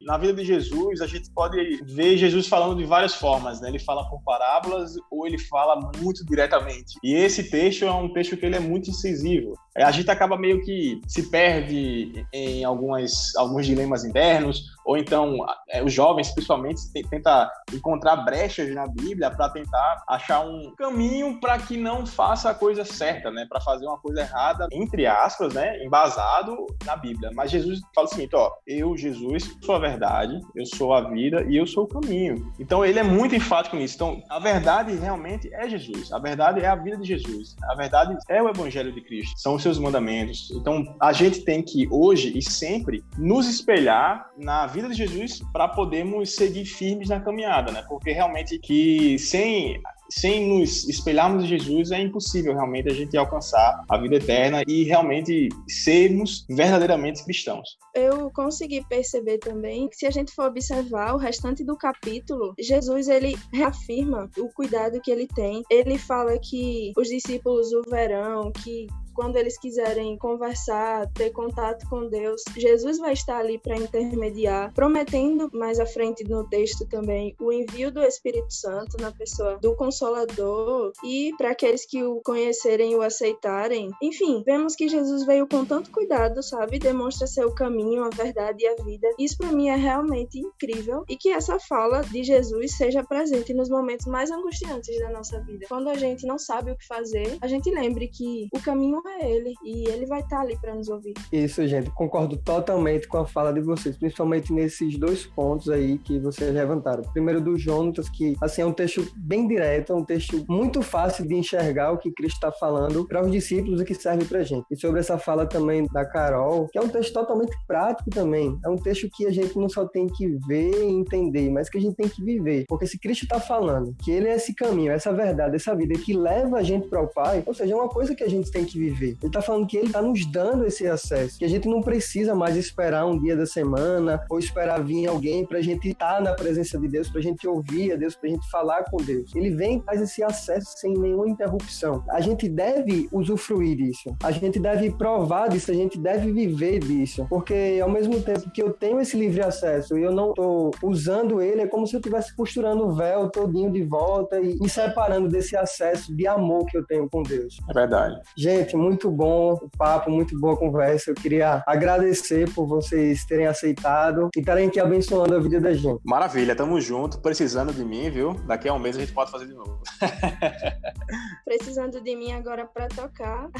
Na 0.00 0.16
vida 0.16 0.32
de 0.32 0.44
Jesus, 0.44 1.00
a 1.00 1.06
gente 1.06 1.30
pode 1.30 1.82
ver 1.84 2.16
Jesus 2.16 2.46
falando 2.48 2.78
de 2.78 2.84
várias 2.84 3.14
formas, 3.14 3.60
né? 3.60 3.68
Ele 3.68 3.78
fala 3.78 4.08
por 4.08 4.22
parábolas 4.22 4.94
ou 5.10 5.26
ele 5.26 5.38
fala 5.38 5.78
muito 5.98 6.24
diretamente. 6.24 6.94
E 7.04 7.14
esse 7.14 7.50
texto 7.50 7.84
é 7.84 7.92
um 7.92 8.12
texto 8.12 8.36
que 8.36 8.46
ele 8.46 8.56
é 8.56 8.60
muito 8.60 8.88
incisivo. 8.88 9.54
É, 9.76 9.84
a 9.84 9.90
gente 9.90 10.10
acaba 10.10 10.36
meio 10.36 10.62
que 10.62 11.00
se 11.06 11.30
perde 11.30 12.26
em 12.32 12.64
algumas, 12.64 13.34
alguns 13.36 13.66
dilemas 13.66 14.04
internos, 14.04 14.64
ou 14.84 14.96
então 14.96 15.36
é, 15.68 15.82
os 15.82 15.92
jovens, 15.92 16.32
principalmente, 16.32 16.80
tentam 17.08 17.48
encontrar 17.72 18.16
brechas 18.16 18.74
na 18.74 18.86
Bíblia 18.88 19.30
para 19.30 19.48
tentar 19.50 20.02
achar 20.08 20.40
um 20.40 20.74
caminho 20.76 21.38
para 21.40 21.58
que 21.58 21.76
não 21.76 22.04
faça 22.04 22.50
a 22.50 22.54
coisa 22.54 22.84
certa, 22.84 23.30
né? 23.30 23.46
Para 23.48 23.60
fazer 23.60 23.86
uma 23.86 23.98
coisa 23.98 24.22
errada, 24.22 24.66
entre 24.72 25.06
aspas, 25.06 25.54
né? 25.54 25.82
Embasado 25.84 26.66
na 26.84 26.96
Bíblia. 26.96 27.30
Mas 27.34 27.50
Jesus 27.52 27.80
fala 27.94 28.08
o 28.08 28.10
seguinte: 28.10 28.34
ó, 28.34 28.50
eu, 28.66 28.96
Jesus, 28.96 29.56
sou 29.62 29.76
a 29.76 29.78
verdade, 29.78 30.40
eu 30.56 30.66
sou 30.66 30.92
a 30.92 31.02
vida 31.08 31.44
e 31.48 31.56
eu 31.56 31.66
sou 31.66 31.84
o 31.84 31.88
caminho. 31.88 32.52
Então 32.58 32.84
ele 32.84 32.98
é 32.98 33.04
muito 33.04 33.36
enfático 33.36 33.76
nisso. 33.76 33.94
Então 33.94 34.22
a 34.28 34.40
verdade 34.40 34.94
realmente 34.96 35.52
é 35.54 35.68
Jesus. 35.68 36.12
A 36.12 36.18
verdade 36.18 36.60
é 36.60 36.66
a 36.66 36.74
vida 36.74 36.96
de 36.96 37.06
Jesus. 37.06 37.54
A 37.62 37.74
verdade 37.76 38.16
é 38.28 38.42
o 38.42 38.48
Evangelho 38.48 38.92
de 38.92 39.00
Cristo. 39.02 39.38
São 39.38 39.59
os 39.60 39.62
seus 39.62 39.78
mandamentos. 39.78 40.50
Então 40.50 40.94
a 41.00 41.12
gente 41.12 41.42
tem 41.42 41.62
que 41.62 41.86
hoje 41.90 42.36
e 42.36 42.42
sempre 42.42 43.04
nos 43.16 43.46
espelhar 43.46 44.30
na 44.36 44.66
vida 44.66 44.88
de 44.88 44.94
Jesus 44.94 45.40
para 45.52 45.68
podermos 45.68 46.34
seguir 46.34 46.64
firmes 46.64 47.08
na 47.08 47.20
caminhada, 47.20 47.70
né? 47.70 47.84
Porque 47.88 48.10
realmente 48.10 48.58
que 48.58 49.18
sem 49.18 49.80
sem 50.10 50.58
nos 50.58 50.88
espelharmos 50.88 51.44
em 51.44 51.46
Jesus, 51.46 51.92
é 51.92 52.00
impossível 52.00 52.52
realmente 52.52 52.90
a 52.90 52.94
gente 52.94 53.16
alcançar 53.16 53.84
a 53.88 53.96
vida 53.96 54.16
eterna 54.16 54.62
e 54.66 54.82
realmente 54.82 55.48
sermos 55.68 56.44
verdadeiramente 56.50 57.24
cristãos. 57.24 57.78
Eu 57.94 58.30
consegui 58.32 58.84
perceber 58.88 59.38
também 59.38 59.88
que 59.88 59.96
se 59.96 60.06
a 60.06 60.10
gente 60.10 60.32
for 60.32 60.46
observar 60.46 61.14
o 61.14 61.16
restante 61.16 61.64
do 61.64 61.76
capítulo, 61.76 62.54
Jesus 62.58 63.08
ele 63.08 63.36
reafirma 63.52 64.28
o 64.36 64.48
cuidado 64.48 65.00
que 65.00 65.10
ele 65.10 65.28
tem. 65.28 65.62
Ele 65.70 65.96
fala 65.96 66.36
que 66.38 66.92
os 66.96 67.08
discípulos 67.08 67.72
o 67.72 67.82
verão, 67.88 68.50
que 68.52 68.88
quando 69.14 69.36
eles 69.36 69.58
quiserem 69.58 70.16
conversar, 70.16 71.06
ter 71.12 71.30
contato 71.30 71.88
com 71.88 72.08
Deus, 72.08 72.42
Jesus 72.56 72.98
vai 72.98 73.12
estar 73.12 73.38
ali 73.38 73.58
para 73.58 73.76
intermediar, 73.76 74.72
prometendo 74.74 75.50
mais 75.52 75.78
à 75.78 75.86
frente 75.86 76.24
no 76.24 76.48
texto 76.48 76.86
também 76.88 77.34
o 77.40 77.52
envio 77.52 77.90
do 77.90 78.02
Espírito 78.02 78.52
Santo 78.52 78.96
na 79.00 79.12
pessoa 79.12 79.58
do 79.58 79.74
Consolador 79.74 80.92
e 81.04 81.32
para 81.36 81.50
aqueles 81.50 81.86
que 81.86 82.02
o 82.02 82.20
conhecerem 82.24 82.92
e 82.92 82.96
o 82.96 83.02
aceitarem. 83.02 83.90
Enfim, 84.02 84.42
vemos 84.44 84.74
que 84.74 84.88
Jesus 84.88 85.24
veio 85.24 85.46
com 85.46 85.64
tanto 85.64 85.90
cuidado, 85.90 86.42
sabe? 86.42 86.78
Demonstra 86.78 87.26
ser 87.26 87.44
o 87.44 87.54
caminho, 87.54 88.04
a 88.04 88.10
verdade 88.10 88.64
e 88.64 88.68
a 88.68 88.74
vida. 88.82 89.08
Isso 89.18 89.36
para 89.38 89.52
mim 89.52 89.68
é 89.68 89.76
realmente 89.76 90.38
incrível 90.38 91.04
e 91.08 91.16
que 91.16 91.30
essa 91.30 91.58
fala 91.58 92.02
de 92.02 92.22
Jesus 92.22 92.76
seja 92.76 93.02
presente 93.04 93.52
nos 93.54 93.68
momentos 93.68 94.06
mais 94.06 94.30
angustiantes 94.30 94.98
da 94.98 95.10
nossa 95.10 95.40
vida. 95.40 95.66
Quando 95.68 95.88
a 95.88 95.94
gente 95.94 96.26
não 96.26 96.38
sabe 96.38 96.70
o 96.70 96.76
que 96.76 96.86
fazer, 96.86 97.38
a 97.40 97.46
gente 97.46 97.70
lembre 97.70 98.08
que 98.08 98.48
o 98.52 98.60
caminho 98.60 98.99
é 99.08 99.30
ele 99.30 99.54
e 99.64 99.88
ele 99.88 100.06
vai 100.06 100.20
estar 100.20 100.36
tá 100.36 100.42
ali 100.42 100.56
para 100.58 100.74
nos 100.74 100.88
ouvir. 100.88 101.14
Isso, 101.32 101.66
gente, 101.66 101.90
concordo 101.90 102.36
totalmente 102.36 103.08
com 103.08 103.18
a 103.18 103.26
fala 103.26 103.52
de 103.52 103.60
vocês, 103.60 103.96
principalmente 103.96 104.52
nesses 104.52 104.98
dois 104.98 105.26
pontos 105.26 105.68
aí 105.68 105.98
que 105.98 106.18
vocês 106.18 106.52
levantaram. 106.52 107.02
Primeiro 107.12 107.40
do 107.40 107.56
Jonatas, 107.56 108.08
que 108.08 108.36
assim 108.40 108.62
é 108.62 108.66
um 108.66 108.72
texto 108.72 109.06
bem 109.16 109.46
direto, 109.46 109.92
é 109.92 109.96
um 109.96 110.04
texto 110.04 110.44
muito 110.48 110.82
fácil 110.82 111.26
de 111.26 111.34
enxergar 111.34 111.92
o 111.92 111.98
que 111.98 112.12
Cristo 112.12 112.36
está 112.36 112.52
falando 112.52 113.06
para 113.06 113.24
os 113.24 113.30
discípulos 113.30 113.80
e 113.80 113.84
que 113.84 113.94
serve 113.94 114.24
para 114.24 114.42
gente. 114.42 114.64
E 114.70 114.76
sobre 114.76 115.00
essa 115.00 115.18
fala 115.18 115.46
também 115.46 115.86
da 115.92 116.04
Carol, 116.04 116.68
que 116.68 116.78
é 116.78 116.82
um 116.82 116.88
texto 116.88 117.12
totalmente 117.12 117.56
prático 117.66 118.10
também, 118.10 118.58
é 118.64 118.68
um 118.68 118.76
texto 118.76 119.08
que 119.14 119.26
a 119.26 119.32
gente 119.32 119.56
não 119.58 119.68
só 119.68 119.86
tem 119.86 120.06
que 120.06 120.28
ver 120.46 120.70
e 120.70 120.90
entender, 120.90 121.50
mas 121.50 121.68
que 121.68 121.78
a 121.78 121.80
gente 121.80 121.96
tem 121.96 122.08
que 122.08 122.22
viver. 122.22 122.64
Porque 122.68 122.86
se 122.86 122.98
Cristo 122.98 123.24
está 123.24 123.40
falando 123.40 123.94
que 124.02 124.10
ele 124.10 124.28
é 124.28 124.36
esse 124.36 124.54
caminho, 124.54 124.92
essa 124.92 125.12
verdade, 125.12 125.56
essa 125.56 125.74
vida 125.74 125.98
que 125.98 126.12
leva 126.12 126.58
a 126.58 126.62
gente 126.62 126.88
para 126.88 127.02
o 127.02 127.08
Pai, 127.08 127.42
ou 127.46 127.54
seja, 127.54 127.72
é 127.72 127.76
uma 127.76 127.88
coisa 127.88 128.14
que 128.14 128.24
a 128.24 128.28
gente 128.28 128.50
tem 128.50 128.64
que 128.64 128.78
viver 128.78 128.89
viver. 128.92 129.16
Ele 129.20 129.26
está 129.26 129.42
falando 129.42 129.66
que 129.66 129.76
ele 129.76 129.86
está 129.86 130.02
nos 130.02 130.24
dando 130.26 130.66
esse 130.66 130.86
acesso, 130.86 131.38
que 131.38 131.44
a 131.44 131.48
gente 131.48 131.68
não 131.68 131.80
precisa 131.80 132.34
mais 132.34 132.56
esperar 132.56 133.06
um 133.06 133.18
dia 133.18 133.36
da 133.36 133.46
semana 133.46 134.22
ou 134.28 134.38
esperar 134.38 134.82
vir 134.82 135.06
alguém 135.06 135.46
para 135.46 135.58
a 135.58 135.62
gente 135.62 135.88
estar 135.88 136.16
tá 136.16 136.20
na 136.20 136.34
presença 136.34 136.78
de 136.78 136.88
Deus, 136.88 137.08
para 137.08 137.20
a 137.20 137.22
gente 137.22 137.46
ouvir 137.46 137.92
a 137.92 137.96
Deus, 137.96 138.14
para 138.14 138.28
a 138.28 138.32
gente 138.32 138.50
falar 138.50 138.84
com 138.84 138.96
Deus. 138.98 139.34
Ele 139.34 139.50
vem 139.50 139.78
e 139.78 139.82
faz 139.82 140.00
esse 140.00 140.22
acesso 140.22 140.74
sem 140.76 140.92
nenhuma 140.94 141.28
interrupção. 141.28 142.04
A 142.10 142.20
gente 142.20 142.48
deve 142.48 143.08
usufruir 143.12 143.76
disso, 143.76 144.14
a 144.22 144.30
gente 144.30 144.58
deve 144.58 144.90
provar 144.90 145.48
disso, 145.48 145.70
a 145.70 145.74
gente 145.74 145.98
deve 145.98 146.32
viver 146.32 146.80
disso, 146.80 147.26
porque 147.28 147.78
ao 147.82 147.90
mesmo 147.90 148.20
tempo 148.20 148.50
que 148.50 148.62
eu 148.62 148.72
tenho 148.72 149.00
esse 149.00 149.16
livre 149.16 149.42
acesso 149.42 149.98
e 149.98 150.02
eu 150.02 150.12
não 150.12 150.30
estou 150.30 150.70
usando 150.82 151.40
ele, 151.40 151.62
é 151.62 151.66
como 151.66 151.86
se 151.86 151.94
eu 151.94 152.00
estivesse 152.00 152.34
costurando 152.34 152.86
o 152.86 152.94
véu 152.94 153.30
todinho 153.30 153.70
de 153.70 153.82
volta 153.82 154.40
e 154.40 154.58
me 154.58 154.68
separando 154.68 155.28
desse 155.28 155.56
acesso 155.56 156.14
de 156.14 156.26
amor 156.26 156.66
que 156.66 156.76
eu 156.76 156.86
tenho 156.86 157.08
com 157.08 157.22
Deus. 157.22 157.58
É 157.68 157.72
verdade. 157.72 158.20
Gente, 158.36 158.76
muito 158.80 159.10
bom 159.10 159.52
o 159.54 159.68
papo, 159.76 160.10
muito 160.10 160.38
boa 160.38 160.54
a 160.54 160.56
conversa. 160.56 161.10
Eu 161.10 161.14
queria 161.14 161.62
agradecer 161.66 162.52
por 162.54 162.66
vocês 162.66 163.24
terem 163.24 163.46
aceitado 163.46 164.30
e 164.34 164.40
estarem 164.40 164.68
aqui 164.68 164.80
abençoando 164.80 165.34
a 165.34 165.38
vida 165.38 165.60
da 165.60 165.72
gente. 165.72 166.00
Maravilha, 166.04 166.56
tamo 166.56 166.80
junto. 166.80 167.20
Precisando 167.20 167.72
de 167.72 167.84
mim, 167.84 168.10
viu? 168.10 168.34
Daqui 168.46 168.68
a 168.68 168.72
um 168.72 168.78
mês 168.78 168.96
a 168.96 169.00
gente 169.00 169.12
pode 169.12 169.30
fazer 169.30 169.46
de 169.46 169.54
novo. 169.54 169.80
Precisando 171.44 172.00
de 172.00 172.16
mim 172.16 172.32
agora 172.32 172.66
para 172.66 172.88
tocar. 172.88 173.50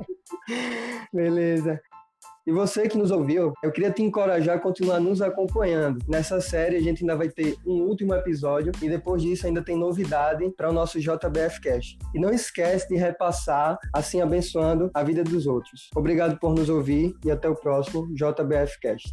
Beleza. 1.12 1.80
E 2.46 2.52
você 2.52 2.88
que 2.88 2.96
nos 2.96 3.10
ouviu, 3.10 3.52
eu 3.62 3.70
queria 3.70 3.90
te 3.90 4.02
encorajar 4.02 4.56
a 4.56 4.60
continuar 4.60 4.98
nos 4.98 5.20
acompanhando. 5.20 5.98
Nessa 6.08 6.40
série 6.40 6.76
a 6.76 6.80
gente 6.80 7.02
ainda 7.02 7.14
vai 7.14 7.28
ter 7.28 7.54
um 7.66 7.82
último 7.82 8.14
episódio 8.14 8.72
e 8.80 8.88
depois 8.88 9.20
disso 9.20 9.46
ainda 9.46 9.62
tem 9.62 9.76
novidade 9.76 10.50
para 10.56 10.70
o 10.70 10.72
nosso 10.72 10.98
JBF 10.98 11.60
Cash. 11.60 11.98
E 12.14 12.18
não 12.18 12.30
esquece 12.30 12.88
de 12.88 12.96
repassar, 12.96 13.78
assim 13.94 14.22
abençoando 14.22 14.90
a 14.94 15.02
vida 15.02 15.22
dos 15.22 15.46
outros. 15.46 15.90
Obrigado 15.94 16.38
por 16.38 16.54
nos 16.54 16.70
ouvir 16.70 17.14
e 17.24 17.30
até 17.30 17.48
o 17.48 17.54
próximo 17.54 18.08
JBF 18.14 18.80
Cast. 18.80 19.12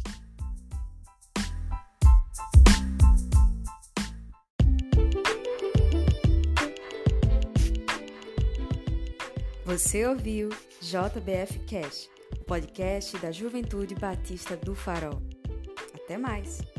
Você 9.66 10.06
ouviu 10.06 10.48
JBF 10.80 11.58
Cash, 11.66 12.08
podcast 12.48 13.18
da 13.18 13.30
Juventude 13.30 13.94
Batista 13.94 14.56
do 14.56 14.74
Farol. 14.74 15.20
Até 15.94 16.16
mais! 16.16 16.77